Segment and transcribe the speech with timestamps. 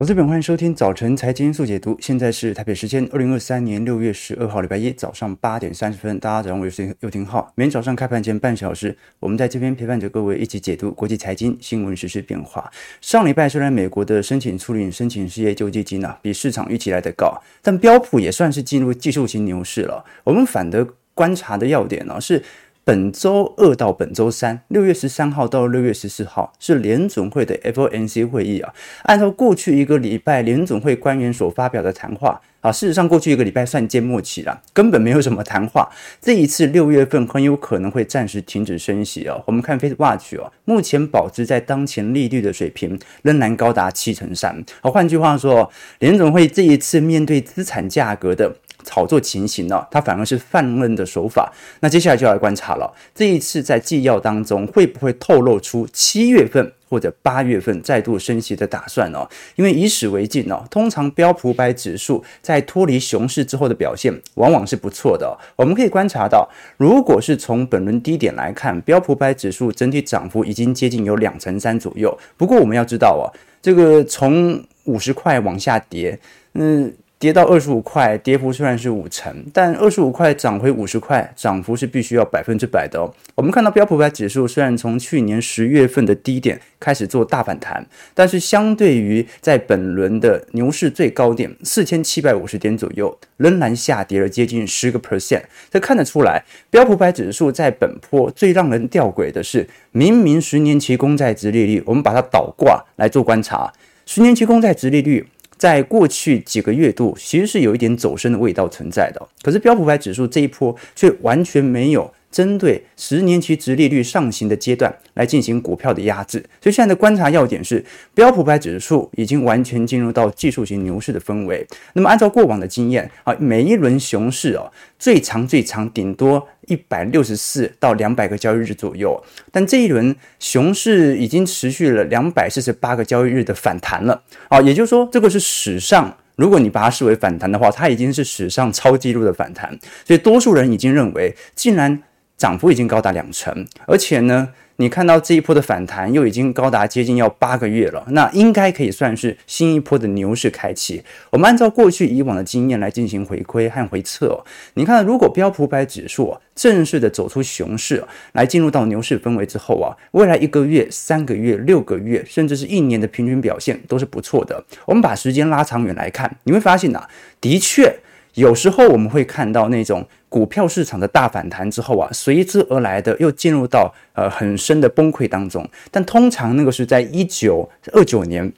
[0.00, 1.98] 我是本，欢迎收听早晨财经速解读。
[2.00, 6.20] 现在是台北时间二零二三年六月十二号礼拜一早上八点三十分。
[6.20, 7.52] 大家早上好，我是尤廷浩。
[7.56, 12.70] 每天早上开盘前半小时，我们在这边陪伴着各位一起解读国际财经新闻实、时变化。
[13.00, 20.04] 上礼拜虽然美国的申请处理申请失业救济金啊，比市场预期来得高，但标普也算是进入技术型牛市了。
[20.22, 22.40] 我们反的观察的要点呢、是。
[22.88, 28.72] 本周二到本周三，六月十三号到六月十四号是联总会的 FOMC 会议啊。
[29.02, 35.86] 按照过去一个礼拜联总会官员所发表的谈话啊，事实上过去一个礼拜算缄默期了，根本没有什么谈话。
[36.18, 39.38] 这一次六月份很有可能会暂时停止升息啊。
[39.44, 44.64] 我们看 Face Watch 哦，目前保持在当前利率的水平仍然高达七成三。
[44.80, 48.56] 好，换句话说，联总会这一次面对资产价格的。
[48.84, 51.52] 炒作情形呢，它反而是放任的手法。
[51.80, 59.28] 那接下来就要来观察了，这一次在纪要当中会不会透露出七月份或者八月份再度升息的打算呢？
[59.56, 65.36] 因为以史为镜呢，通常标普五百指数在脱离熊市之后的表现往往是不错的。
[65.56, 72.16] 我们可以观察到，如果是从本轮低点来看，标普五百指数整体涨幅已经接近有两成三左右。
[72.36, 73.28] 不过我们要知道啊，
[73.60, 76.18] 这个从五十块往下跌，
[76.54, 76.94] 嗯。
[77.18, 83.12] 跌到二十五块，跌幅虽然是五成，但二十五块涨回五十块，涨幅是必须要百分之百的哦。
[83.34, 95.42] 我们看到标普五百指数虽然从去年十月份的低点开始做大反弹，但是相对于在本轮的牛市最高点四千七百五十点左右，仍然下跌了接近十个 percent。
[95.68, 103.72] 这看得出来，标普五百指数在本波最让人吊诡的是，明明十年期公债殖利率，我们把它倒挂来做观察，
[104.06, 105.26] 十年期公债殖利率。
[105.58, 109.28] 在过去几个月度，其实是有一点走深的味道存在的。
[109.42, 116.38] 可是标普百指数这一波却完全没有针对十年期殖利率上行的阶段来进行股票的压制。
[116.60, 117.84] 所以现在的观察要点是，
[118.14, 121.66] 标普百指数已经完全进入到技术型牛市的氛围。
[121.94, 126.48] 那么按照过往的经验啊，每一轮熊市哦，最长最长顶多。
[126.68, 129.18] 一百六十四到两百个交易日左右，
[129.50, 139.70] 但这一轮熊市已经持续了两百四十八个交易日的反弹了啊，也就是说，这个是史上，如果你把它视为反弹的话，它已经是史上超纪录的反弹，
[140.04, 142.02] 所以多数人已经认为，既然
[142.38, 144.48] 涨幅已经高达两成，而且呢。
[144.80, 151.02] 你看到这一波的反弹，又已经高达接近要八个月了，那应该可以算是新一波的牛市开启。
[151.30, 154.44] 我们按照过去以往的经验来进行回归和回测。
[154.74, 158.04] 你看，如果标普五百指数正式的走出熊市，
[158.34, 164.64] 来进入到牛市氛围之后啊，未来一个月、三个月、六个月，甚至是一年的平均表现都是不错的。
[164.86, 167.02] 我们把时间拉长远来看，你会发现呐，
[167.40, 167.98] 的确。
[168.38, 175.68] 有时候我们会看到那种股票市场的大反弹之后啊，随之而来的又进入到呃很深的崩溃当中。
[175.90, 178.52] 但通常那个是在一九二九年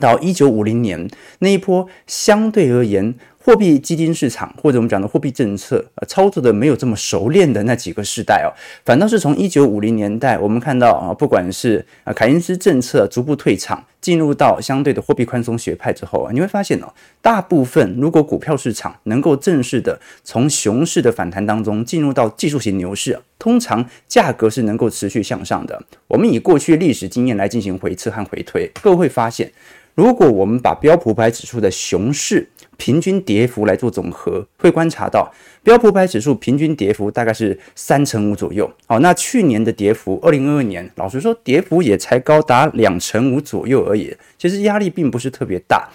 [0.00, 3.14] 到一九五零年那一波相对而言。
[3.44, 8.54] 货币基金市场或者我们讲的货币政策，呃，操作的没有这么熟练的那几个世代哦，
[8.84, 25.82] 反倒是从一九五零年代，我们看到啊，不管是啊凯恩斯政策逐步退场，进入到相对的货币宽松学派之后啊，你会发现哦，大部分如果股票市场能够正式的从熊市的反弹当中进入到技术型牛市，通常价格是能够持续向上的。
[26.06, 29.50] 我们以过去历史经验来进行回测和回推，各位会发现，
[29.96, 32.48] 如果我们把标普五百指数的熊市
[32.82, 35.32] 平均跌幅来做总和，会观察到
[35.62, 38.68] 标普五百指数平均跌幅大概是三成五左右。
[38.88, 44.12] 好，那去年的跌幅，二零二二年，老实说，跌幅也才高达两成五左右而已。
[44.36, 45.88] 其实压力并不是特别大。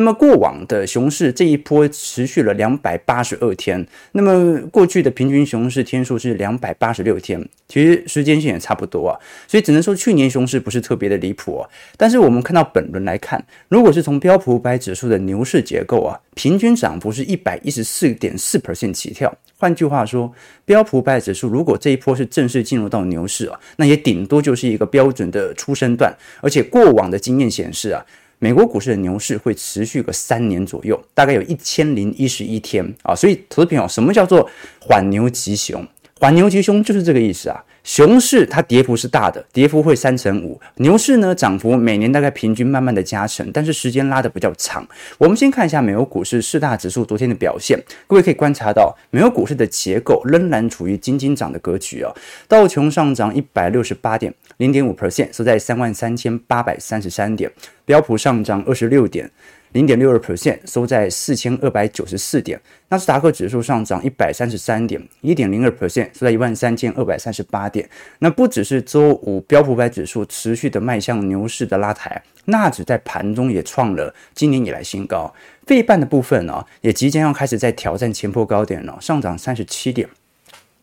[0.00, 11.68] 那么过往的熊市这一波持续了两百八十二天，那么过去的平均熊市天数是两百八十六天，其实时间线也差不多啊，所以只能说去年熊市不是特别的离谱啊。
[11.98, 19.30] 但是我们看到本轮来看，如果是从标普五百指数的牛市结构啊，平均涨幅是一百一十四点四 percent 起跳。
[19.58, 20.32] 换句话说，
[20.64, 28.02] 标普五百指数如果这一波是正式进入到牛市啊，那也顶多就是一个标准的初升段，而且过往的经验显示啊。
[28.42, 34.48] 美国股市的牛市会持续个三年左右，大概有一千零一十一天啊，所以投资朋友，什么叫做
[34.80, 35.86] 缓牛急熊？
[36.18, 37.62] 缓牛急熊就是这个意思啊。
[37.82, 44.86] 熊市它跌幅是大的，跌幅会三成五；牛市呢，涨幅每年大概平均慢慢的加成，但是时间拉得比较长。
[45.18, 52.12] 我们先看一下美国股市四大指数昨天的表现，各位可以观察到，美国股市的结构仍然处于金金涨的格局啊。
[52.46, 57.50] 道琼上涨一百六十八点零点五 percent，收在三万三千八百三十三点；
[57.84, 59.30] 标普上涨二十六点。
[59.72, 62.60] 零点六二 percent，收在四千二百九十四点。
[62.88, 67.88] 纳斯达克指数上涨一百三十三点，一点零二 percent，收在一万三千二百三十八点。
[68.18, 75.32] 那不只是周五标普百指数持续的迈向牛市的拉抬，纳指在盘中也创了今年以来新高。
[75.66, 80.08] 费半的部分呢、哦，也即将要开始在挑战前波高点了，上涨三十七点。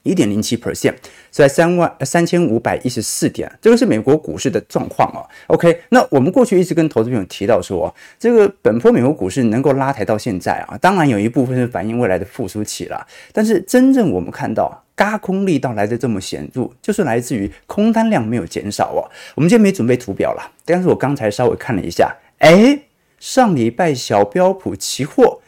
[0.04, 0.94] 一点零七 percent，
[1.30, 5.22] 在三万三千五百一十四点，这个是美国股市的状况啊。
[5.48, 13.06] OK，那我们过去一直跟投资朋友提到说，这个本波美国股市能够拉抬到现在啊，当然有一部分是反映未来的复苏期了。
[13.34, 19.04] 但是真正我们看到轧空力道来的这么显著，就是来自于空单量没有减少哦。
[19.36, 22.80] 我们今天没准备图表了，但是我刚才稍微看了一下，哎，
[23.20, 25.42] 上礼拜小标普期货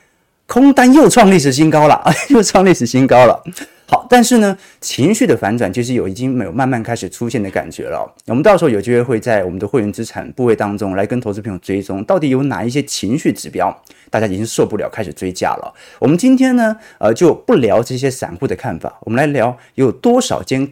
[0.45, 3.43] 空单又创历史新高了， 又创历史新高了。
[3.89, 8.15] 好，但是呢，情绪的反转其实有已经没有慢慢开始出现的感觉了。
[8.27, 13.75] 我们到时候有机会会在我们的会员资产部位当中来跟投资朋友追踪，到底有哪一些情绪指标，
[14.11, 15.73] 大家已经受不了，开始追价了。
[15.97, 20.69] 我们今天呢，呃，就不聊这些散户的看法，我们来聊有多少间。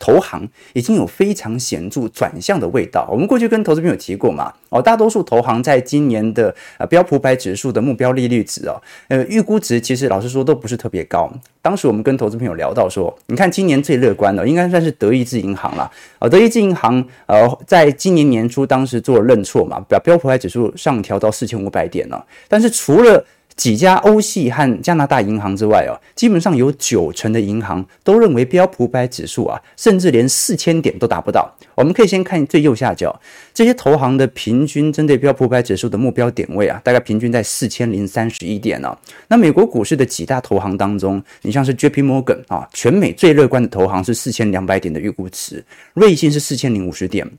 [0.00, 3.06] 投行已经有非常显著转向的味道。
[3.12, 11.30] 我们过去跟投资朋友提过嘛，哦，大多数投行在今年的呃标普百指数的目标利率值哦，呃预估值其实老实说都不是特别高。
[11.62, 15.90] 当时我们跟投资朋友聊到说，你看今年最乐观的应该算是德意志银行了。
[16.18, 22.24] 啊，德意志银行呃在今年年初当时做了认错嘛，把标普百指数上调到四千五百点了。
[22.48, 23.22] 但是除了
[23.60, 31.54] 几家欧系和加拿大银行之外哦，基本上有九成的银行都认为标普百指数啊，甚至连四千点都达不到。
[31.74, 33.20] 我们可以先看最右下角
[33.52, 38.96] 这些投行的平均针对标普百指数的目标点位啊，大概平均在四千零三十一点呢。
[39.28, 45.62] 那美国股市的几大投行当中，你像是 JP Morgan 啊，全美最乐观的投行是四千两百点的预估值，
[45.92, 47.30] 瑞信是四千零五十点，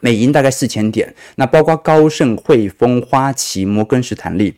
[0.00, 4.56] 美银大概四千点，那包括高盛、汇丰、花旗、摩根士坦利。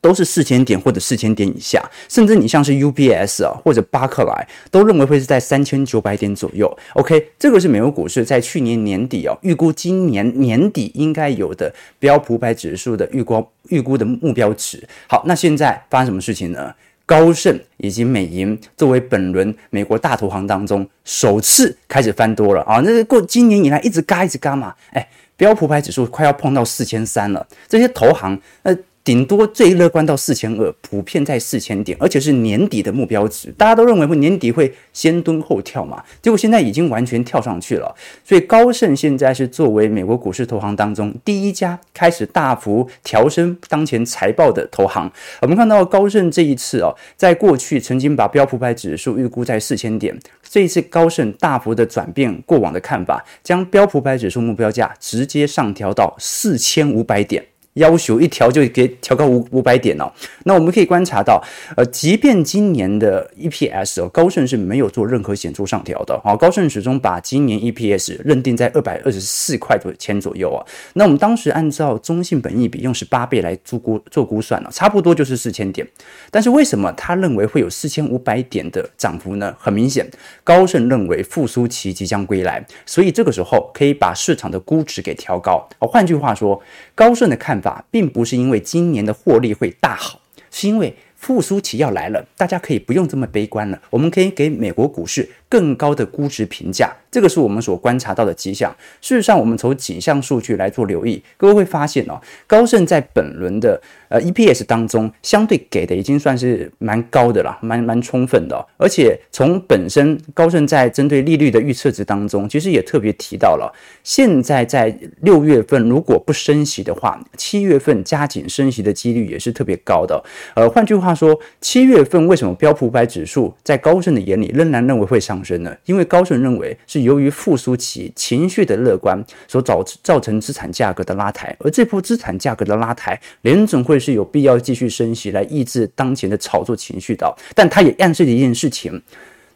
[0.00, 6.76] 都是四千点或者四千点以下，甚至你像是 UBS 啊或者巴克莱，都认为会是在三千九百点左右。
[6.94, 14.86] OK，这个是美国股市在去年年底哦，预估今年年底应该有的标普百指数的预估预估的目标值。
[15.08, 16.74] 好，那现在发生什么事情呢？
[17.04, 22.80] 高盛以及美银作为本轮美国大投行当中首次开始翻多了啊！
[22.80, 28.76] 那过今年以来一直嘎一直嘎嘛，哎，标普百指数快要碰到四千三了，这些投行呃。
[29.06, 33.54] 顶多最乐观到四千二，普遍在四千点，而且是年底的目标值。
[33.56, 37.94] 大家都认为会年底会先蹲后跳嘛，结果现在已经完全跳上去了。
[38.24, 45.08] 所以高盛现在是作为美国股市投行当中第一家开始大幅调升当前财报的投行。
[45.40, 57.46] 我们看到高盛这一次哦，在过去曾经把标普百指数预估在四千点，这一次高盛大幅的转变过往的看法，将标普百指数目标价直接上调到四千五百点。
[57.76, 60.10] 要求一调就给调高五五百点哦，
[60.44, 61.42] 那我们可以观察到，
[61.76, 70.64] 呃，即便今年的 EPS 哦，高盛是没有做任何显著上调的，好，高盛始终把今年 EPS 认定在二百二十四块左钱左右啊。
[70.94, 75.86] 那我们当时按照中性本益比用十八倍来做估做估算了，差不多就是四千点。
[76.30, 79.54] 但是为什么他认为会有四千五百点的涨幅呢？
[79.58, 80.08] 很明显，
[80.42, 85.68] 高盛认为复苏期即将归来，所以这个时候可以把市场的估值给调高。
[85.80, 86.58] 换句话说，
[86.94, 87.65] 高盛的看法。
[87.90, 90.20] 并不是因为今年的获利会大好，
[90.50, 90.94] 是因为
[91.26, 93.82] 复苏期要来了，大家可以不用这么悲观了。
[93.90, 98.72] 我们可以给美国股市更高的估值评价，这个是我们所观察到的迹象。
[99.00, 103.82] 事实上，我们从几项数据来做留意，各位会发现哦，高盛在本轮的。
[104.08, 108.64] 呃，EPS 当中相对给的已经算是蛮高的了，蛮蛮充分的。
[108.76, 113.74] 而且从本身高盛在针对利率的预测值当中，其实也特别提到了，
[114.04, 120.22] 现在在六月份如果不升息的话，七月份加紧升息的几率也是特别高的。
[120.54, 125.76] 呃，换句话说，七月份为什么标普五百指数在高盛的眼里仍然认为会上升呢？
[125.86, 133.96] 因为高盛认为是由于复苏期情绪的乐观所造造成资产价格的拉抬，而这波资产价格的拉抬，联总会。
[133.96, 139.02] 是有必要继续升息来抑制当前的炒作情绪的，但它也暗示了一件事情，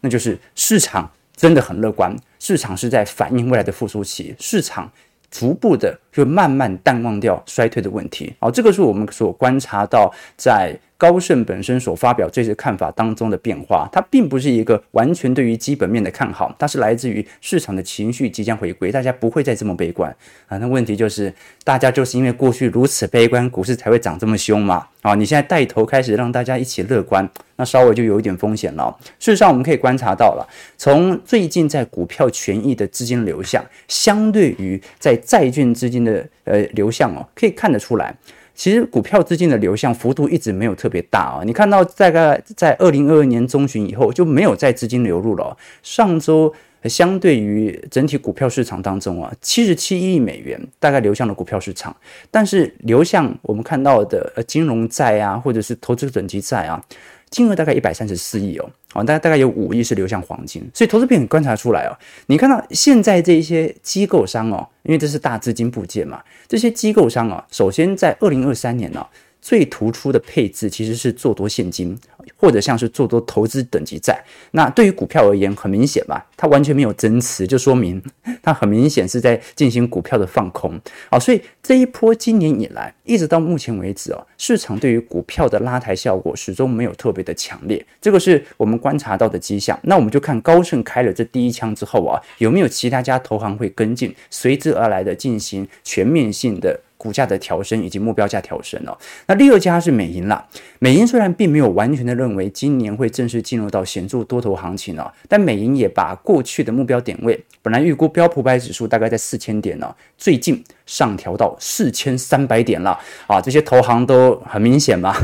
[0.01, 4.91] 那就是市场真的很乐观，市场是在反映未来的复苏期，市场
[5.31, 8.35] 逐步的就慢慢淡忘掉衰退的问题。
[8.41, 10.75] 好，这个是我们所观察到在。
[11.01, 20.15] 高盛本身所发表这些看法当中的变化，它并不是一个完全对于基本面的看好，它是来自于市场的情绪即将回归，大家不会再这么悲观
[20.47, 20.59] 啊。
[20.59, 21.33] 那问题就是，
[21.65, 24.87] 大家就是因为过去如此悲观，股市才会涨这么凶嘛。
[25.01, 27.27] 啊，你现在带头开始让大家一起乐观，
[27.57, 28.95] 那稍微就有一点风险了。
[29.19, 38.15] 事实上，我们可以观察到了，从最近在股票权益的资金流向，相对于在债券资金的呃流向哦，可以看得出来，
[38.61, 41.43] 其实股票资金的流向幅度一直没有特别大啊。
[41.47, 45.57] 你看到大概在二零二二年中旬以后就没有再资金流入了。
[45.83, 46.53] 上周。
[46.85, 51.95] 相对于整体股票市场当中啊，七十七亿美元大概流向了股票市场，
[52.31, 56.83] 但是流向我们看到的呃金融债啊，或者是投资等级债啊，
[57.31, 61.97] 金额大概一百三十四亿哦，好，大概大概有五亿是流向黄金，所以投资品观察出来哦，
[62.27, 69.07] 你看到现在这一些机构商哦，因为这是大资金部件嘛，这些机构商啊，首先在二零二三年呢。
[69.41, 71.99] 最突出的配置其实是做多现金，
[72.37, 74.23] 或者像是做多投资等级债。
[74.53, 78.03] 那对于股票而言，很明显吧，它完全没有增持，就说明
[78.43, 80.79] 它很明显是在进行股票的放空。
[81.09, 89.79] 啊，所以这一波今年以来，一直到目前为止哦，市场对于股票的拉抬效果始终没有特别的强烈，这个是我们观察到的迹象。
[89.83, 96.79] 那我们就看高盛开了这第一枪之后啊，有没有其他家投行会跟进，随之而来的进行全面性的。
[97.01, 98.95] 股价的调升以及目标价调升哦，
[99.27, 100.47] 那第二家是美银啦。
[100.81, 113.41] 美银虽然并没有完全的认为今年会正式进入到显著多头行情哦，但美银也把过去的目标点位，本来预估标普百指数大概在四千点哦，最近上调到四千三百点了啊！
[113.41, 115.17] 这些投行都很明显嘛，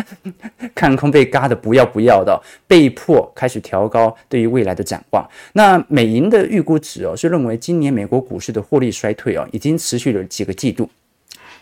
[0.74, 5.26] 看空被嘎的不要不要的，被迫开始调高对于未来的展望。
[5.54, 10.88] 那美银的预估值哦，是认为今年美国股市的获利衰退哦，已经持续了几个季度。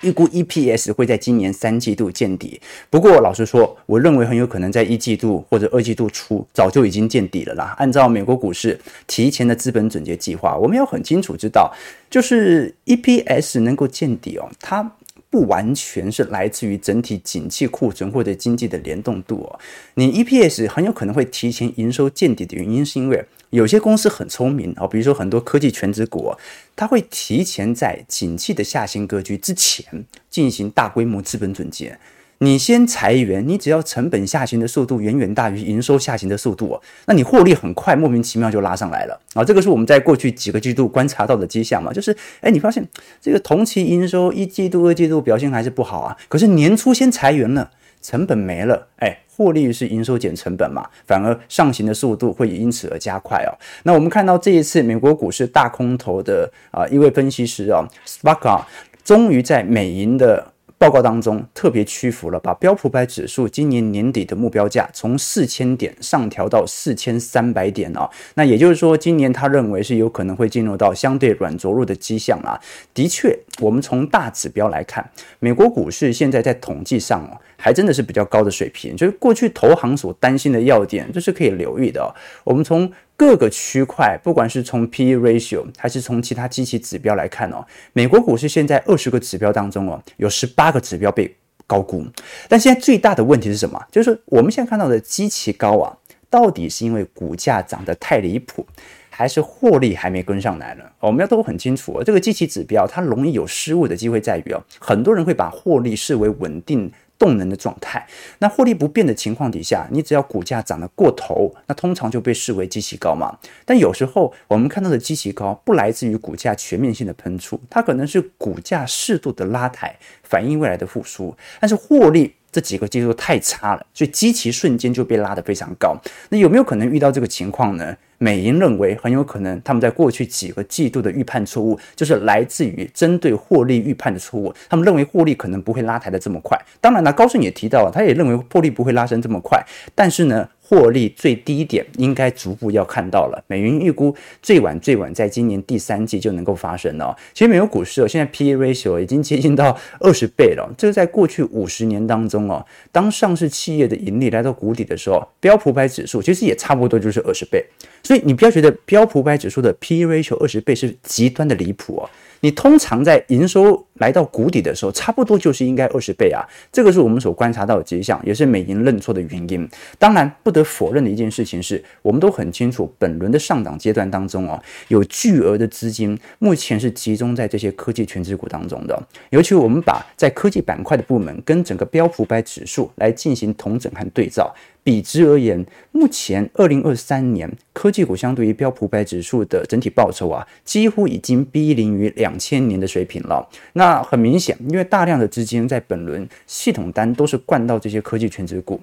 [0.05, 7.75] 预估 EPS 会在今年三季度见底，不过老实说，我认为很有可能在一季度或者二季度初早就已经见底了啦。
[7.79, 11.73] 按照美国股市提前的资本准结计划，我们要很清楚知道，
[12.11, 14.93] 就是 EPS 能够见底哦，它
[15.35, 19.59] 不完全是来自于整体景气库存或者经济的联动度哦。
[19.95, 26.33] 你 EPS 很有可能会提前营收见底的原因，是因为有些公司很聪明啊，比如说很多科技全职股，
[26.77, 31.99] 它会提前在景气的下行格局之前进行大规模资本准结。
[32.39, 39.45] 你先裁员，你只要成本下行的速度远远大于营收下行的速度，那你获利很快莫名其妙就拉上来了啊！
[39.45, 42.87] 这个是我们在过去几个季度观察到的迹象嘛，就是哎，你发现
[43.21, 47.71] 这个同期营收一季度、二季度表现还是不好啊，可是年初先裁员了，
[48.03, 49.19] 成本没了，哎。
[49.37, 53.51] 获利是营收减成本嘛，反而上行的速度会因此而加快哦。
[53.83, 58.63] 那我们看到这一次美国股市大空头的啊一位分析师啊，Spark
[59.03, 60.54] 终于在美银的。
[60.85, 68.07] 报告当中特别屈服了，把标普百指数今年年底的目标价从四千点上调到四千三百点啊。
[68.35, 72.61] 那也就是说，今年他认为是有可能会进入到相对软着陆的迹象啊。
[72.93, 78.95] 的确，我们从大指标来看，美国股市现在在统计上哦，还真的是比较高的水平。
[78.95, 82.15] 就是过去投行所担心的要点，这是可以留意的。
[82.45, 91.35] 我们从各个区块，不管是从 P/E ratio 还是从其他机器指标来看哦，美国股市现在二十个指标当中哦，有十八个指标被
[91.67, 92.05] 高估。
[92.51, 93.83] 但现在最大的问题是什么？
[93.91, 95.97] 就是我们现在看到的机器高啊，
[96.29, 98.67] 到底是因为股价涨得太离谱，
[99.09, 100.85] 还是获利还没跟上来呢？
[101.01, 106.93] 我们要都很清楚，这个机器指标它容易有失误的机会在于哦，很多人会把获利视为稳定。
[107.19, 108.07] 动能的状态，
[108.39, 113.39] 那获利不变的情况底下，你只要股价涨得过头，那通常就被视为基期高嘛。
[113.65, 121.35] 但有时候我们看到的基期高，不来自于股价全面性的喷出，它可能是股价适度的拉抬，反映未来的复苏。
[121.61, 125.97] 但是获利这几个季度太差了，所以基期瞬间就被拉得非常高。
[126.31, 127.97] 那有没有可能遇到这个情况呢？
[128.25, 134.51] 美银认为很有可能，他们在过去几个季度的预判错误，就是来自于针对获利预判的错误。
[134.67, 136.59] 他们认为获利可能不会拉抬的这么快。
[136.81, 139.63] 当然了，高盛也提到了，他也认为获利不会拉升这么快。
[139.95, 143.45] 但是呢，获利最低点应该逐步要看到了。
[143.47, 147.15] 美银预估最晚最晚在今年第三季就能够发生哦。
[147.35, 150.67] 其实美国股市哦，现在 P/E ratio 已经接近到二十倍了。
[150.79, 157.63] 这个在过去五十年当中哦，当上市企业的盈利来到谷底的时候，标普百指数其实也差不多就是二十倍。
[158.03, 162.09] 所以你不要觉得标普百指数的 P/E ratio 二十倍是极端的离谱哦。
[162.41, 169.69] 你通常在营收来到谷底的时候，差不多就是应该二十倍啊，这个是我们所观察到的迹象，也是美银认错的原因。
[169.99, 179.01] 当然，不得否认的一件事情是，我们都很清楚，本轮的上涨阶段当中哦，有巨额的资金目前是集中在这些科技权值股当中的。
[179.31, 184.55] 尤其我们把在科技板块的部门跟整个标普百指数来进行同整和对照。
[184.83, 193.49] 比之而言，目前二零二三年科技股相对于标普百指数的整体报酬啊，几乎已经逼临于两千年的水平了。
[193.73, 198.81] 那那很明显，因为大量的资金在本轮系统单都是灌到这些科技全值股。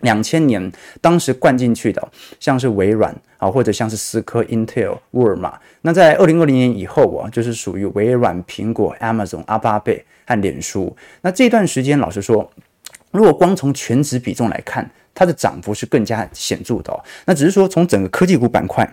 [0.00, 5.60] 两千年当时灌进去的，像是微软啊，或者像是思科、Intel、沃尔玛。
[5.82, 10.96] 那在二零二零年以后啊，就是属于微软、苹果、Amazon、阿巴贝和脸书。
[11.20, 12.50] 那这段时间，老实说，
[13.10, 16.98] 如果光从全值比重来看，它的涨幅是更加显著的。
[17.26, 18.90] 那只是说从整个科技股板块，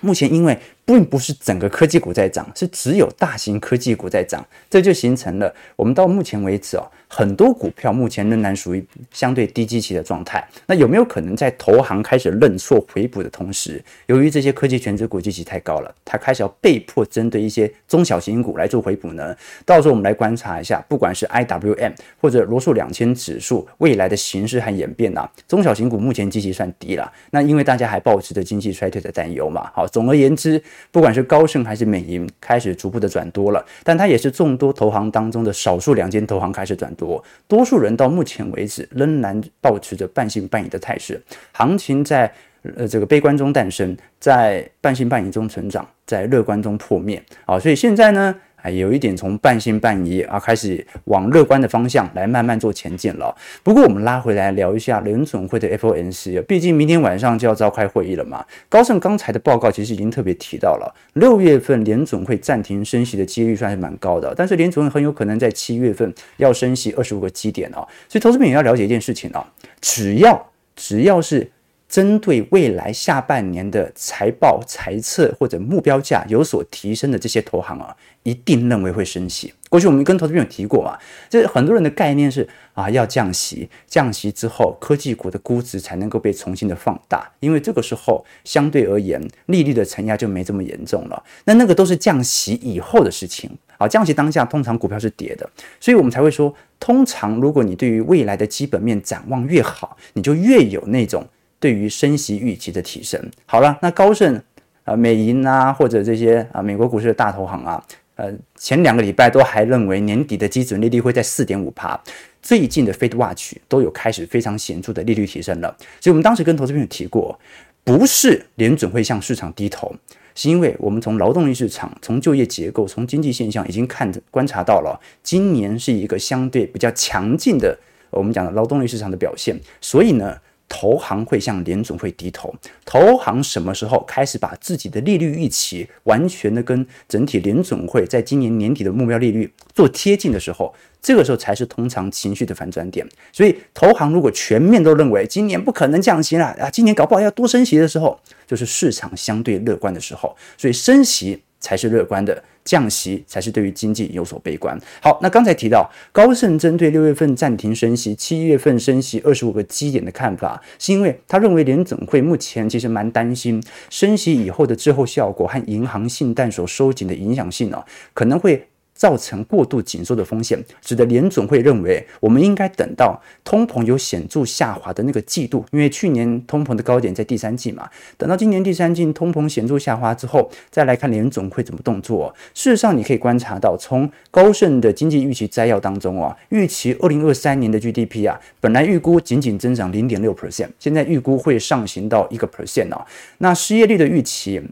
[0.00, 6.86] 目前因为并不是整个科技股在涨，是只有大型科技股在涨，这就形成了我们到目前为止哦。
[7.14, 10.42] 很多股票目前仍然属于相对低基期的状态。
[10.66, 19.36] 那有没有可能在投行开始认错回补的同时，由于这些科技权值股基期太高了，它开始要被迫针对一些中小型股来做回补呢？
[19.66, 27.12] 到时候我们来观察一下，不管是 IWM 或者罗素两千指数未来的形势和演变啊，中小型股目前基期算低了。
[27.30, 29.70] 那因为大家还保持着经济衰退的担忧嘛。
[29.74, 37.22] 好，总而言之，不管是高盛还是美银开始逐步的转多了，但它也是众多投行当中的少数两间投行开始转多。
[37.48, 41.20] 多，数人到目前为止仍然保持着半信半疑的态势，
[41.52, 42.32] 行情在
[42.76, 48.34] 呃这个悲观中诞生，在半信半疑中成长，在乐观中破灭啊，所以现在呢。
[48.62, 53.34] 还有一点从半信半疑啊，开始往乐观的方向来慢慢做前进了。
[53.64, 58.44] 不过我们拉回来聊一下联准会的 FOMC，毕竟明天晚上就要召开会议了嘛。
[58.68, 67.82] 高盛刚才的报告其实已经特别提到了，六月份联准会暂停升息的几率算是蛮高的，但是联准会很有可能在七月份要升息二十五个基点哦。
[68.08, 69.44] 所以投资朋友要了解一件事情啊，
[69.80, 71.50] 只要只要是。
[71.92, 79.52] 针对未来下半年的财报、财测或者目标价有所提升的这些投行啊，一定认为会升息。
[79.68, 91.22] 过去我们跟投资朋友提过嘛，这很多人的概念是啊，要降息，降息之后科技股的估值才能够被重新的放大，因为这个时候相对而言利率的承压就没这么严重了。
[91.44, 95.46] 那那个都是降息以后的事情啊，降息当下通常股票是跌的，
[95.78, 101.28] 所以我们才会说，通常如果你对于未来的基本面展望越好，你就越有那种。
[101.62, 104.42] 对于升息预期的提升，好了，那高盛
[104.82, 107.80] 啊、美银啊，或者这些啊美国股市的大投行啊，
[108.16, 111.96] 呃，前两个礼拜都还认为年底的基准利率会在四点五趴，
[112.42, 115.76] 最近的 Fed Watch 都有开始非常显著的利率提升了。
[116.00, 117.38] 所以，我们当时跟投资朋友提过，
[117.84, 119.94] 不是联准会向市场低头，
[120.34, 127.78] 是因为我们从劳动力市场、从就业结构、从经济现象已经看观察到了，今年是一个相对比较强劲的
[128.10, 130.36] 我们讲的劳动力市场的表现，所以呢。
[130.74, 132.54] 投行会向联总会低头，
[132.86, 143.06] 投行什么时候开始把自己的利率预期完全的跟整体联总会在今年年底的目标利率做贴近的时候，这个时候才是通常情绪的反转点。
[143.32, 150.34] 所以，投行如果全面都认为今年不可能降息了啊，今年搞不好要多升息的时候，就是市场相对乐观的时候。
[150.56, 152.44] 所以，升息才是乐观的。
[152.64, 154.78] 降息才是对于经济有所悲观。
[155.00, 168.68] 好，那刚才提到高盛针对六月份暂停升息、七月份升息二十五个基点的看法，是因为他认为联总会目前其实蛮担心升息以后的滞后效果和银行信贷所收紧的影响性哦，可能会。
[169.02, 182.32] 造成过度紧缩的风险，使得联总会认为，我们应该等到通膨有显著下滑的那个季度，因为去年通膨的高点在第三季嘛，等到今年第三季通膨显著下滑之后，再来看联总会怎么动作。
[182.54, 193.04] 事实上，你可以观察到，从高盛的经济预期摘要当中啊，预期二零二三年的 GDP 啊，本来预估仅仅增长零点六 percent，现在预估会上行到一个 percent 啊，
[193.38, 194.62] 那失业率的预期。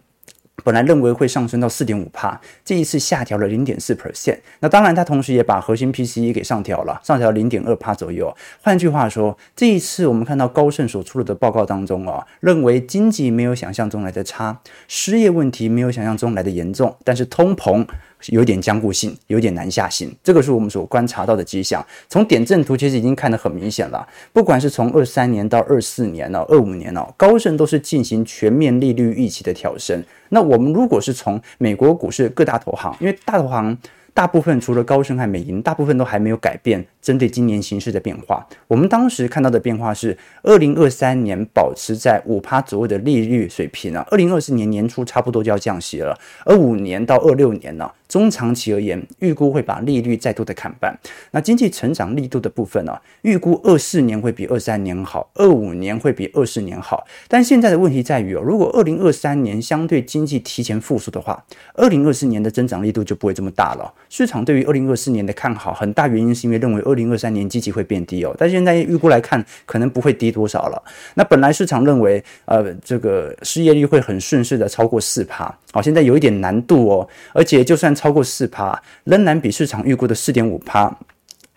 [0.64, 4.38] 本来认为会上升到四点五帕，这一次下调了零点四 percent。
[4.60, 8.34] 那当然，它同时也把核心 PCE 给上调了，上调零点二帕左右。
[8.62, 17.86] 换句话说，这一次我们看到高盛所出炉的报告当中啊，认为经济没有想象中来的差，失业问题没有想象中来的严重，但是通膨。
[18.28, 21.84] 有点僵固性，有点难下行，这个是我们所观察到的迹象。
[22.08, 30.02] 从点阵图其实已经看得很明显了，不管是从二三年到二四年哦，二五年哦，高盛都是进行全面利率预期的调升。
[30.28, 33.78] 那我们如果是从美国股市各大投行，因为大投行。
[34.12, 38.44] 大部分除了高盛和美银，大部分都还没有改变针对今年形势的变化。
[38.66, 50.98] 我们当时看到的变化是，二零二三年保持在五趴左右的利率水平啊，二零二四年年初差不多就要降息了，而五年到二六年呢，中长期而言，预估会把利率再度的砍半。
[51.30, 57.06] 那经济成长力度的部分呢，预估二四年会比二三年好，二五年会比二四年好。
[57.28, 61.42] 但现在的问题在于哦，如果二零二三年相对经济提前复苏的话，
[61.74, 63.94] 二零二四年的增长力度就不会这么大了。
[64.08, 70.82] 市场对于二零二四年的看好，很大原因是因为认为二零二三年积极会变低哦，但现在预估来看，可能不会低多少了。
[71.14, 77.08] 那本来市场认为，呃，这个失业率会很顺势的超过四趴，好，现在有一点难度哦。
[77.32, 80.90] 而且就算超过四趴，仍然比市场预估的四点五趴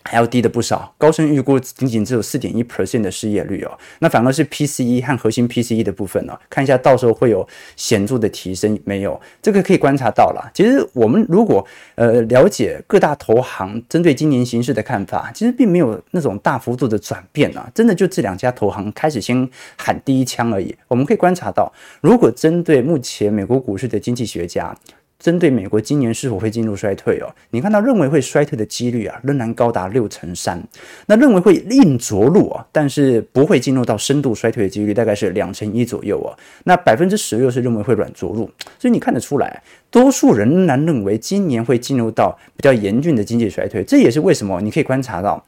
[0.02, 9.18] 还要低的不少，高盛预估仅仅只有四点一 percent 的失业率哦，那反而是 PCE 和核心 PCE 的部分呢、看一下到时候会有显著的提升没有？
[9.40, 10.50] 这个可以观察到了。
[10.52, 20.76] 其实我们如果呃了解各大投行针对今年形势的看法，其实并没有那种大幅度的转变啊，真的就这两家投行开始先喊第一枪而已。
[20.88, 24.76] 我们可以观察到，如果针对目前美国股市的经济学家。
[25.18, 30.62] 针对美国今年是否会进入衰退哦，你看到认为会衰退的几率啊，仍然高达六成三。
[31.06, 36.36] 那认为会硬着陆啊，但是不会进入到深度衰退的几率大概是两成一左右哦。
[36.64, 43.82] 那百分之十六是认为会软着陆，所以你看得出来，多数人仍然认为今年会进入到比较严峻的经济衰退。
[43.84, 45.44] 这也是为什么你可以观察到。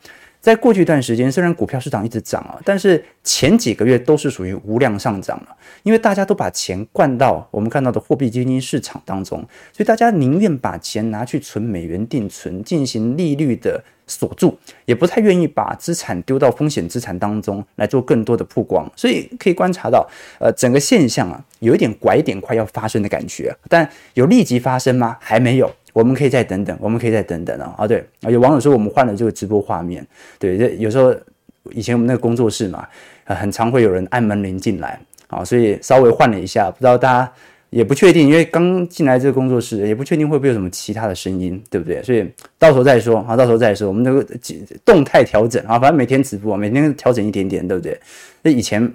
[0.47, 5.49] 在过去一段时间，虽然股票市场一直涨啊，但是前几个月都是属于无量上涨了，
[5.83, 9.41] 因为大家都把钱灌到我们看到的货币基金市场当中，
[9.73, 18.89] 所以大家宁愿把钱拿去存美元定存，进行利率的锁住，也不太愿意把资产丢到风险资产当中来做更多的曝光。
[18.95, 25.17] 所以可以观察到，呃，整个现象啊，有一点拐点快要发生的感觉，但有立即发生吗？
[25.21, 25.69] 还没有。
[25.97, 27.75] 我们可以再等等，我们可以再等等啊！
[27.79, 30.07] 啊，对，有网友说我们换了这个直播画面，
[30.39, 31.15] 对，这有时候
[31.73, 32.87] 以前我们那个工作室嘛，
[33.25, 37.33] 很常会有人按门铃进来啊，所以稍微换了一下，不知道大家
[37.71, 42.03] 也不确定，因为刚进来这个工作室也不确定会不会有什么其他的声音，对不对？
[42.03, 44.23] 所以到时候再说啊，到时候再说，我们这个
[44.85, 47.99] 动态调整啊，反正每天直播，每天调整一点点，对不对？
[48.43, 48.93] 那以前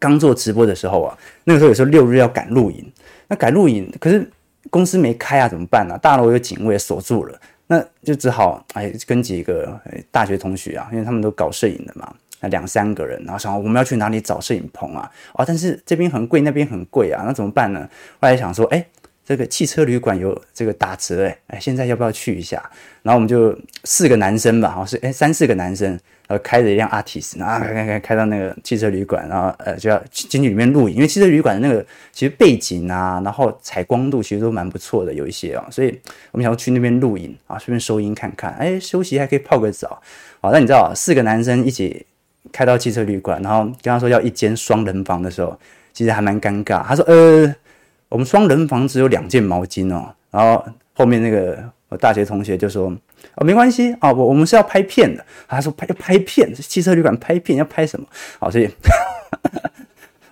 [0.00, 2.84] 刚做直播的时候啊，那个时候有时候六日要赶录影，
[3.28, 4.28] 那赶录影可是。
[4.70, 5.98] 公司没开啊，怎么办呢、啊？
[5.98, 15.10] 大楼有警卫锁住了，那就只好哎跟几个大学同学啊，因为他们都搞摄影的嘛，那两三个人，然后想我们要去哪里找摄影棚啊？
[15.34, 17.88] 哦，但是这边很贵，那边很贵啊，那怎么办呢？
[18.20, 18.84] 后来想说，哎，
[19.24, 22.62] 这个汽车旅馆有这个打折，哎哎，现在要不要去一下？
[23.02, 25.98] 然后我们就四个男生吧，好像是哎三四个男生。
[26.26, 35.88] 呃，开着一辆 Altis，然后开开开开到那个汽车旅馆，然后呃就要进去里面录影，因为汽车旅馆的那个其实背景啊，然后采光度其实都蛮不错的，有一些啊、哦，所以
[36.32, 40.00] 我们想要去那边录影啊，顺便收音看看，哎，休息还可以泡个澡，
[40.40, 42.06] 好，那你知道四个男生一起
[42.50, 45.58] 开到汽车旅馆，然后跟他说要一间双人房的时候，
[45.92, 46.82] 其实还蛮尴尬。
[46.82, 47.54] 他说，呃，
[48.08, 51.62] 我们双人房只有两件毛巾哦，然后后面那个
[51.96, 52.94] 大学同学就说。
[53.36, 55.24] 哦，没关系啊，我我们是要拍片的。
[55.48, 58.06] 他说拍要拍片，汽车旅馆拍片要拍什么？
[58.38, 58.68] 好，所以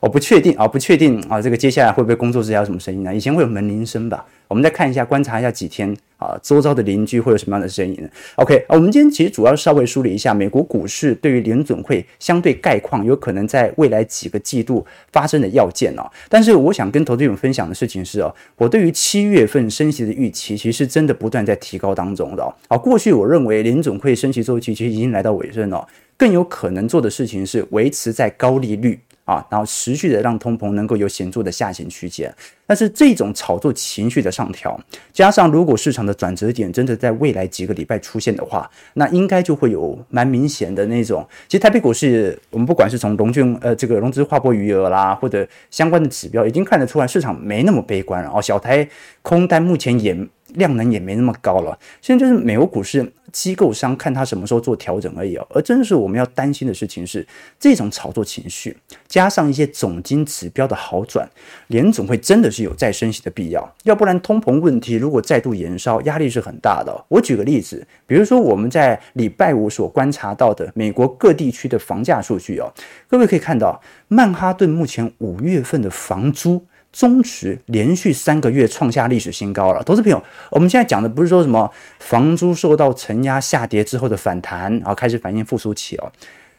[0.02, 3.14] 我不确定啊，不确定啊，这个接下来会不会工作室还有什么声音呢？
[3.14, 4.26] 以前会有门铃声吧？
[4.48, 16.02] 我们再看一下，观察一下几天啊，周遭的邻居会有什么样的声音呢？OK，啊，我们今天其实主要稍微梳理一下美国股市对于联准会相对概况，有可能在未来几个季度发生的要件哦。
[16.28, 22.52] 但是我想跟投资者分享的事情是哦，我对于七月份升息的预期，其实真的不断在提高当中的哦。
[22.66, 25.86] 啊，过去我认为联准会升息周期其实已经来到尾声了，
[26.16, 28.98] 更有可能做的事情是维持在高利率。
[29.24, 32.34] 啊，然后持续的让通膨能够有显著的下行区间，
[32.66, 34.78] 但是这种炒作情绪的上调，
[35.12, 41.26] 加上如果市场的转折点真的在未来几个礼拜出现的话，那应该就会有蛮明显的那种。
[41.46, 48.42] 其实台北股市，我们不管是从融券呃这个融资划拨余额啦，或者相关的指标，已经看得出来市场没那么悲观了哦。
[48.42, 48.88] 小台
[49.22, 50.16] 空单目前也
[50.54, 53.12] 量能也没那么高了，现在就是美国股市。
[53.32, 57.26] 机构商看他什么时候做调整而已哦，而真的是我们要担心的事情是
[57.58, 58.76] 这种炒作情绪，
[59.08, 61.26] 加上一些总经指标的好转，
[61.68, 66.94] 联总会真的是有再升息的必要，要不然通膨问题如果再度延烧，压力是很大的。
[67.08, 72.70] 我举个例子，比如说我们在礼拜五所观察到的美国各地区的房价数据哦，
[73.08, 76.66] 各位可以看到，曼哈顿目前五月份的房租。
[76.92, 86.12] 终止连续三个月创下历史新高了，投资朋友，我们现在讲的不是说什么房租受到承压下跌之后的反弹，然后开始反映复苏期哦。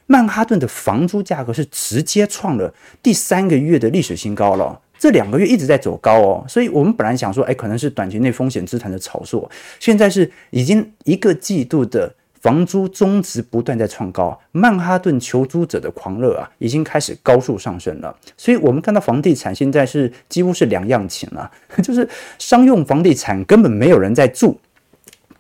[0.07, 12.15] 曼哈顿的房租价格是直接创了第三个月的历史新高了，这两个月一直在走高哦，所以我们本来想说，哎，可能是短期内风险资产的炒作，现在是已经一个季度的。
[12.43, 18.13] 房租中值不断在创高，曼哈顿求租者的狂热啊，已经开始高速上升了。
[18.35, 21.49] 所以，我们看到房地产现在是几乎是两样情了，
[21.81, 22.05] 就是
[22.37, 24.59] 商用房地产根本没有人在住。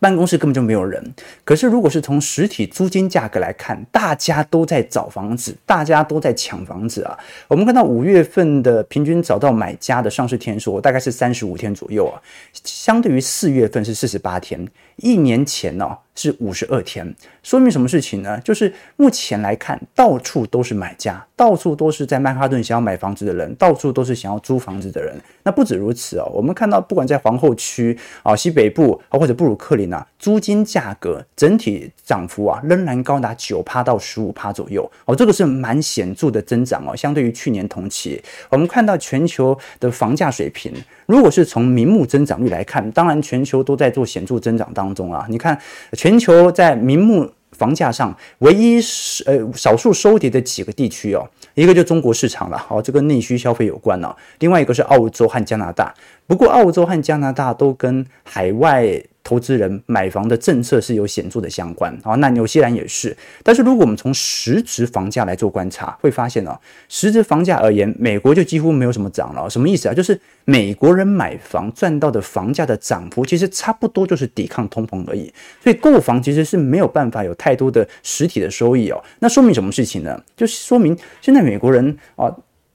[0.03, 1.01] 办公室根本就没有人，
[1.45, 7.17] 可是如果是从实体租金价格来看，大家都在找房子，大家都在抢房子啊。
[7.47, 12.19] 我们看到五月份的平均找到买家的上市天数大概是三十五天左右啊，
[12.65, 18.37] 相对于四月份是四十八天，一年前呢、是五十二天，说明什么事情呢？
[18.41, 25.15] 就是目前来看，到处都是买家，到处都是在曼哈顿想要买房子的人，到处都是想要租房子的人。
[25.43, 29.92] 那不止如此哦，我们看到不管在皇后区啊、西北部啊或者布鲁克林。
[29.93, 36.95] 啊，租金价格整体涨幅啊，仍然高达九趴到十五趴左右哦，这个是蛮显著的增长哦。
[36.95, 40.73] 相对于去年同期，我们看到全球的房价水平，
[41.05, 45.25] 如果是从名目增长率来看，当然全球都在做显著增长当中啊。
[45.29, 45.59] 你看，
[45.93, 54.15] 全球在名目房价上，唯一是呃少数收跌的几个地区哦，一个就中国市场了，哦，这跟内需消费有关了。
[54.39, 55.93] 另外一个是澳洲和加拿大，
[56.25, 59.03] 不过澳洲和加拿大都跟海外。
[59.23, 63.15] 投资人买房的政策是有显著的相关啊，那纽西兰也是。
[63.41, 66.57] 但是如果我们从实质房价来做观察，会发现呢，
[66.89, 69.49] 实质房价而言，美国就几乎没有什么涨了。
[69.49, 69.93] 什么意思啊？
[69.93, 75.33] 就是美国人买房赚到的房价的涨幅，其实差不多就是抵抗通膨而已。
[75.61, 79.01] 所以购房其实是没有办法有太多的实体的收益哦。
[79.19, 80.21] 那说明什么事情呢？
[80.35, 82.29] 就是说明现在美国人啊，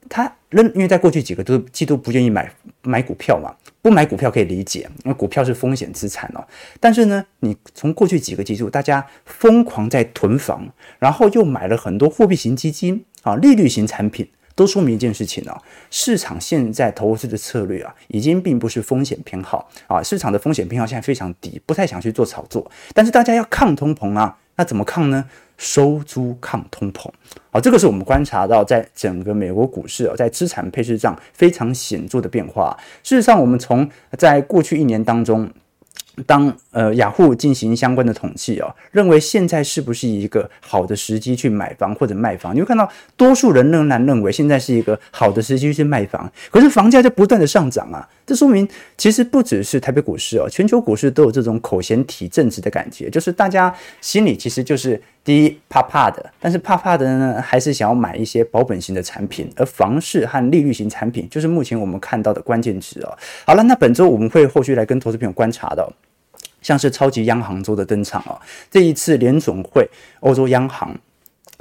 [0.09, 2.51] 他仍因为在过去几个都季度不愿意买
[2.83, 3.55] 买股票嘛。
[3.81, 6.45] 不买股票可以理解，因为股票是风险资产哦。
[6.81, 10.69] 但是呢，你从过去几个季度，大家疯狂在囤房，
[10.99, 22.69] 然后又买了很多货币型基金啊、利率型产品，都说明一件事情哦：市场现在投资的策略啊，已经并不是风险偏好啊，市场的风险偏好现在非常低，不太想去做炒作。
[22.93, 25.25] 但是大家要抗通膨啊，那怎么抗呢？
[25.59, 27.11] 收租抗通膨，
[27.51, 32.75] 好，这个是我们观察到在整个美国股市哦，在资产配置上非常显著的变化。
[33.03, 35.47] 事实上，我们从在过去一年当中。
[36.27, 42.53] 当呃雅虎进行相关的统计哦，认为现在是不是一个好的时机去买房或者卖房？
[42.53, 48.09] 你会看到多数人仍然认为现在是一个好的时机去卖房，可是房价在不断的上涨啊！
[48.27, 63.15] 这说明其实不只是台北股市哦，全球股市都有这种口嫌体正直的感觉，就是大家心里其实就是第一怕怕的，但是怕怕的呢，还是想要买一些保本型的产品，而房市和利率型产品就是目前我们看到的关键词哦。
[63.45, 65.87] 好了，那本周我们会后续来跟投资朋友观察的。
[66.63, 69.87] 像是超级央行周的登场哦，这一次联总会、
[70.21, 70.97] 欧洲央行、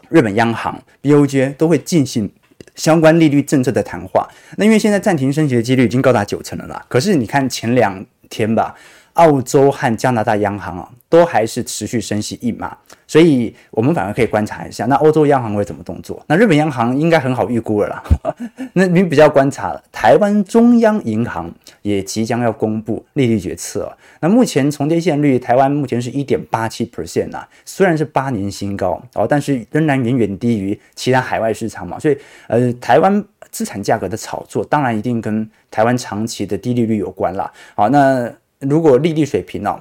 [0.08, 2.32] 日本央行、BOJ 都会进行
[2.76, 4.26] 相关利率政策的谈话。
[4.56, 8.74] 那因为现在暂停升息的几率已经高达九成了啦，可是你看前两天吧。
[9.18, 12.78] 澳洲和加拿大央行啊，都还是持续升息一码，
[13.08, 16.24] 所以我们反而可以观察一下，那欧洲央行会怎么动作？
[16.28, 18.04] 那日本央行应该很好预估了啦。
[18.74, 21.52] 那你比较观察，台湾中央银行
[21.82, 23.92] 也即将要公布利率决策。
[24.22, 31.98] 那目前重贴现率，台湾目前是一点八七 percent 啊，虽然是八年新高哦，但是仍然远远低于其他海外市场嘛。
[31.98, 37.52] 所以，呃，台湾资产价格的炒作，当然一定跟台湾长期的低利率有关啦。
[37.74, 38.32] 好，那。
[38.60, 39.80] 如果利率水平哦，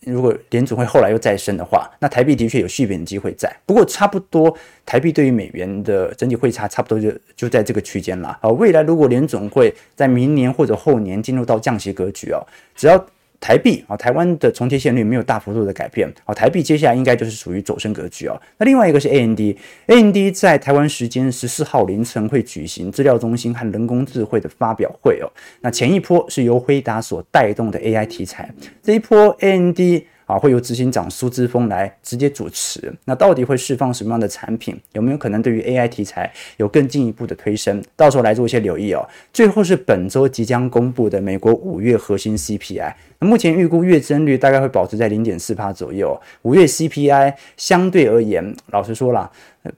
[0.00, 3.54] 如果联总会后来又再升的话，那台币的确有续贬的机会在。
[3.66, 8.38] 不过差不多，台币对于美元的整体汇差差不多就就在这个区间了。
[8.40, 13.06] 啊，未来如果联总会在明年或者后年进入到降息格局哦，只要。
[13.40, 18.40] 台币啊，台湾的重贴现率没有大幅度的改变啊，台币接下来应该就是属于走升格局哦。
[18.58, 25.30] 那另外一个是 AMD，AMD 在台湾时间十四号凌晨会举行资料中心和人工智慧的发表会哦。
[25.60, 29.78] 那前一波是由辉达所带动的 AI 题材，这一波 AMD。
[30.26, 32.92] 啊，会由执行长苏姿丰来直接主持。
[33.04, 34.76] 那到底会释放什么样的产品？
[34.92, 37.80] 有没有可能对于 AI 题材有更进一步的推升？
[37.94, 39.08] 到时候来做一些留意哦。
[39.32, 42.92] 最后是本周即将公布的美国五月核心 CPI。
[43.20, 46.20] 目前预估月增率大概会保持在零点四趴左右。
[46.42, 49.30] 五月 CPI 相对而言，老实说啦，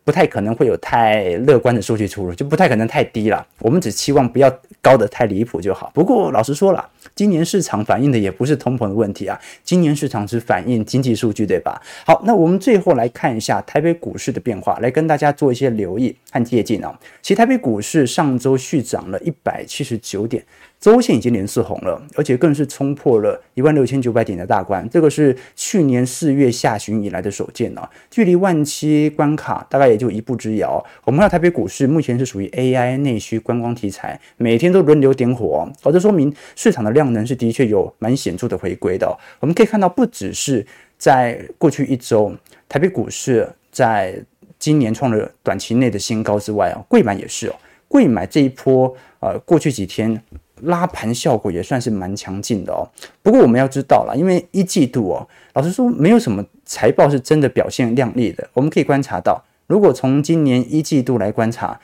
[0.05, 3.47] 不太可能会有太乐观的数据出炉，就不太可能太低了。
[3.61, 5.91] 我们只期望不要高得太离谱就好。
[5.95, 6.89] 不过老实说啦。
[7.15, 11.81] 今年市场反映的也不是通膨的问题啊，今年市场是反映经济数据，对吧？
[12.05, 16.97] 好，那我们最后来看一下台北股市的变化，来跟大家做一些留意和借鉴啊。
[17.23, 20.45] 其实台北股市上周续涨了一百七十九点。
[20.81, 30.85] 周线已经连四红了，而且更是冲破了一万六千九百点的大关，这个是去年四月下旬以来的首见啊，距离万七关卡大概也就一步之遥。
[31.05, 39.19] 我们看台北股市目前是属于 AI 内需观光题材，每天都轮流点火，哦，这说明市场的量能是的确有蛮显著的回归的。
[39.41, 40.65] 我们可以看到，不只是
[40.97, 42.33] 在过去一周，
[42.69, 44.15] 台北股市在
[44.61, 47.57] 今年创了短期内的新高之外啊，柜买也是哦，
[47.89, 50.23] 柜买这一波呃，过去几天。
[50.63, 52.87] 拉盘效果也算是蛮强劲的哦。
[53.23, 58.49] 不过我们要知道了，因为一季度哦，老实说没有什么财报是真的表现亮丽的。
[58.53, 61.79] 我们可以观察到，如果从今年一季度来观察，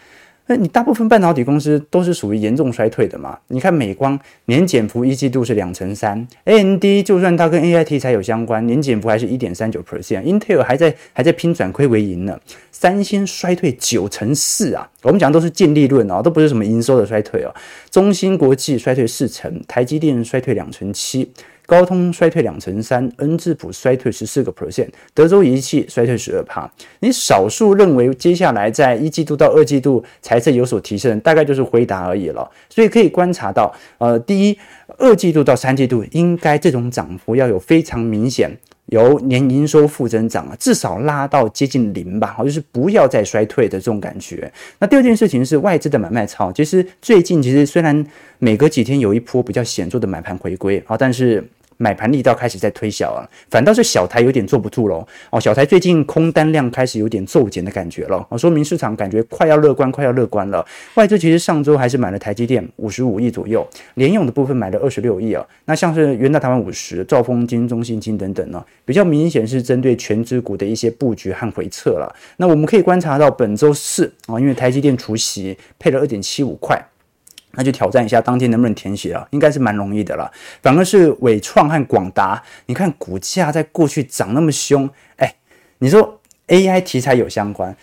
[0.47, 3.39] 那你大部分半导体公司都是属于严重衰退的嘛？
[3.49, 12.39] 你看美光年减幅一季度是两成三，AMD 就算它跟 AI 题材有相关，年减幅还是一点三九 percent，Intel 还在还在拼转亏为盈呢。
[12.71, 17.55] 三星衰退九成四啊，我们讲都是净利润哦，都不是什么营收的衰退哦。
[17.91, 21.31] 中芯国际衰退四成，台积电衰退两成七，
[21.67, 26.71] 高通衰退两成三，恩智浦衰退十四个 percent，德州仪器衰退十二趴。
[27.01, 32.51] 你少数认为接下来在一季度到二季度财政有所提升，大概就是回答而已了。
[32.69, 34.59] 所以可以观察到，呃，第一，
[34.99, 38.59] 二季度到三季度应该这种涨幅要有非常明显。
[38.95, 44.51] 由年营收负增长啊，至少拉到接近零吧，好，就是不要再衰退的这种感觉。
[44.79, 48.07] 那第二件事情是外资的买卖操，其实最近其实虽然
[48.39, 51.43] 每隔几天有一波比较显著的买盘回归啊，但是。
[51.77, 55.07] 买盘力道开始在推小啊，反倒是小台有点坐不住喽。
[55.31, 60.65] 哦，小台最近空单量开始有点骤减的感觉了，哦，说明市场感觉快要乐观，快要乐观了。
[60.95, 65.45] 外资其实上周还是买了台积电五十五亿左右，联咏的部分买了二十六亿啊。
[65.65, 72.15] 那像是元大台湾五十、兆丰金、中信金等等呢，比较明显是针对权值股的一些布局和回撤了。
[72.37, 76.81] 那我们可以观察到本周四啊，因为台积电除息配了二点七五块。
[77.57, 80.31] 那就挑战一下当天能不能填写了，应该是蛮容易的了。
[80.63, 85.35] 反而是伟创和广达，你看股价在过去涨那么凶，哎，
[85.79, 87.75] 你说 AI 题材有相关。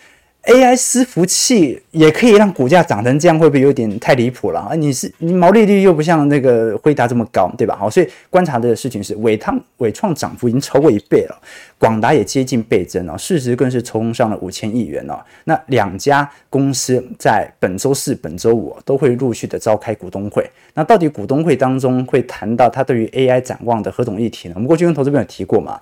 [0.44, 4.74] AI 伺服器也可以让股价涨成这样，会不会有点太离谱了啊？
[4.74, 7.76] 你是你毛利率又不像那个辉达这么高，对吧？
[7.76, 11.42] 好，所以观察的事情是伟创伟创涨幅已经超过一倍了，
[11.78, 15.24] 广达也接近倍增了，市值更是冲上了五千亿元了。
[15.44, 20.44] 那两家公司在本周四、本周五都会陆续的召开股东会。
[20.74, 24.54] 那到底股东会当中会谈到他对于 AI 展望的何种议题呢？
[24.56, 25.80] 我们过去跟投资朋友提过嘛，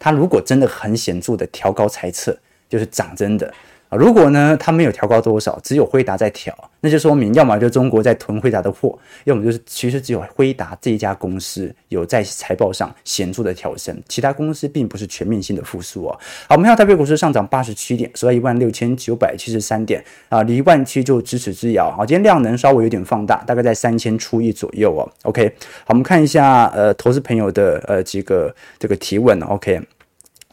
[0.00, 2.36] 他如果真的很显著的调高猜测，
[2.68, 3.54] 就是涨真的。
[3.90, 16.16] 啊，如果呢，它没有调高多少，只有辉达在调，那就说明，要么就中国在囤辉达的货，要么就是其实只有辉达这一家公司有在财报上显著的调升，其他公司并不是全面性的复苏哦。
[16.48, 21.90] 好，我们看到台北股市上涨八十七点，收在一万六千九百七十三点啊，离万七就咫尺之遥。
[21.90, 25.02] 好，今天量能稍微有点放大，大概在三千出亿左右哦。
[25.24, 29.80] OK，好，我们看一下呃，投资朋友的呃几个这个提问 OK。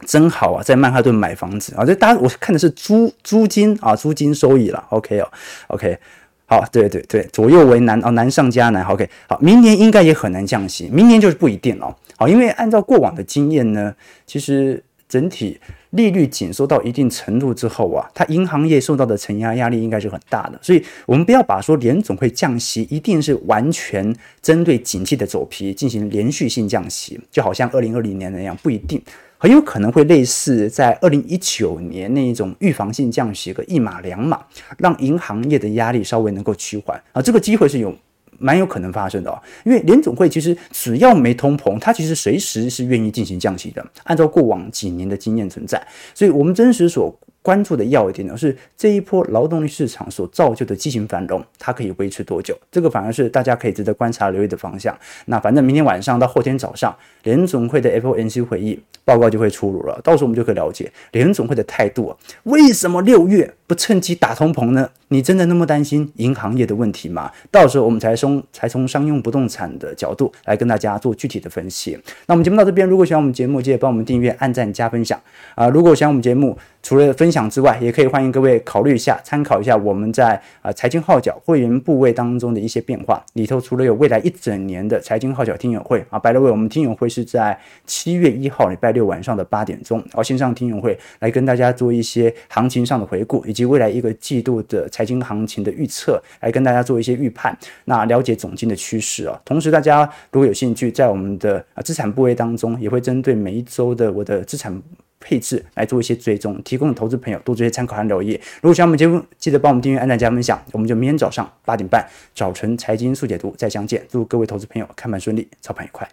[0.06, 1.84] 真好啊，在曼哈顿买房子啊！
[1.84, 4.84] 这大家我看的是租租金啊，租金收益了。
[4.90, 5.28] OK 哦
[5.68, 5.98] ，OK，
[6.46, 8.84] 好，对对对，左右为难哦，难上加难。
[8.84, 11.94] OK，好，明年应该也很难降息，明年就是不一定哦。
[12.16, 13.92] 好，因为按照过往的经验呢，
[14.24, 20.58] 其实整体利率紧缩到一定程度之后啊，它银行业受到的承压压力应该是很大的。
[20.62, 29.02] 所以我们不要把说联总会降息一定是完全针对景气的走皮进行连续性降息，就好像二零二零年那样，不一定。
[29.38, 34.40] 很有可能会类似在二零一九年那一种预防性降息个一码两码，
[34.78, 37.94] 让银行业的压力稍微能够趋缓啊，这个机会是有
[38.38, 39.40] 蛮有可能发生的哦。
[39.64, 45.80] 因为联总会其实只要没通膨，它其实随时是愿意进行降息的，按照过往几年的经验存在，
[46.12, 47.18] 所以我们真实所。
[47.42, 52.56] 关注的要点呢，是这一波劳动力市场所造就的畸形繁荣，它可以维持多久？
[52.70, 54.96] 这个反而是大家可以值得观察留意的方向。
[55.26, 62.16] 那反正明天晚上到后天早上，联总会的 FOMC 会议报告就会出炉了，到时候我们就可以了解联总会的态度啊。
[62.42, 64.90] 为什么六月不趁机打通膨呢？
[65.10, 67.32] 你真的那么担心银行业的问题吗？
[67.50, 71.98] 到时候我们才从才从商用不动产的角度来跟大家做具体的分析。
[72.26, 75.18] 那我们节目到这边，如果喜欢我们节目，记得帮我们订阅、按赞、加分享
[75.54, 75.66] 啊！
[75.68, 83.22] 如果喜欢我们节目，除了分享之外，也可以欢迎各位考虑一下，参考一下我们在啊财经号角会员部位当中的一些变化。
[83.34, 99.38] 里头除了有未来一整年的财经号角听友会啊，by the way，我们听友会是在七月一号礼拜六晚上的八点钟，哦，线上听友会来跟大家做一些行情上的回顾，以及未来一个季度的财经行情的预测，来跟大家做一些预判，那了解总经的趋势啊。
[99.44, 104.82] 同时，大家如果有兴趣，在我们的啊资产部位当中，也会针对每一周的我的资产。
[105.20, 108.40] 配置来做一些追踪，提供投资朋友多做一些参考和留意。
[108.62, 110.62] 如果喜欢我们节目，记得帮我们订阅、按赞、加分享。
[110.72, 114.04] 我们就明天早上八点半早晨财经速解读再相见。
[114.08, 116.08] 祝各位投资朋友看盘顺利，操盘愉快。